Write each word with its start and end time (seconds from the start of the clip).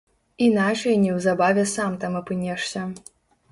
Іначай 0.45 0.95
неўзабаве 1.03 1.67
сам 1.75 2.01
там 2.05 2.19
апынешся. 2.23 2.81